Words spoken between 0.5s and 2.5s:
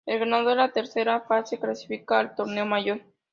la Tercera fase clasifica al